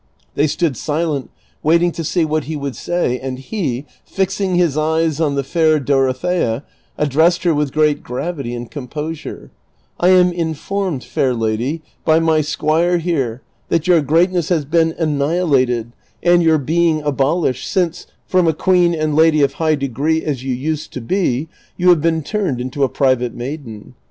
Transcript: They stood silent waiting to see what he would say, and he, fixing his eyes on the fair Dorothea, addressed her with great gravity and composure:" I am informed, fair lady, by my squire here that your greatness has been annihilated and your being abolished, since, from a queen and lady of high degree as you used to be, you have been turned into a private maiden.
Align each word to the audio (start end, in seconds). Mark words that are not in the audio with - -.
They 0.33 0.47
stood 0.47 0.75
silent 0.77 1.29
waiting 1.61 1.91
to 1.91 2.03
see 2.03 2.25
what 2.25 2.45
he 2.45 2.55
would 2.55 2.75
say, 2.75 3.19
and 3.19 3.37
he, 3.37 3.85
fixing 4.03 4.55
his 4.55 4.75
eyes 4.75 5.19
on 5.21 5.35
the 5.35 5.43
fair 5.43 5.79
Dorothea, 5.79 6.63
addressed 6.97 7.43
her 7.43 7.53
with 7.53 7.71
great 7.71 8.01
gravity 8.01 8.55
and 8.55 8.71
composure:" 8.71 9.51
I 9.99 10.09
am 10.09 10.31
informed, 10.33 11.03
fair 11.03 11.35
lady, 11.35 11.83
by 12.03 12.19
my 12.19 12.41
squire 12.41 12.97
here 12.97 13.43
that 13.69 13.85
your 13.85 14.01
greatness 14.01 14.49
has 14.49 14.65
been 14.65 14.95
annihilated 14.97 15.91
and 16.23 16.41
your 16.41 16.57
being 16.57 17.03
abolished, 17.03 17.69
since, 17.69 18.07
from 18.25 18.47
a 18.47 18.53
queen 18.53 18.95
and 18.95 19.15
lady 19.15 19.43
of 19.43 19.53
high 19.61 19.75
degree 19.75 20.23
as 20.23 20.43
you 20.43 20.55
used 20.55 20.91
to 20.93 21.01
be, 21.01 21.47
you 21.77 21.89
have 21.89 22.01
been 22.01 22.23
turned 22.23 22.59
into 22.59 22.83
a 22.83 22.89
private 22.89 23.35
maiden. 23.35 23.93